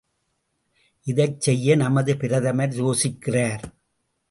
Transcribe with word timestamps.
இதைச் 1.07 1.41
செய்ய 1.41 1.75
நமது 1.75 2.17
பிரதமர் 2.17 2.73
யோசிக்கிறார்! 2.75 3.63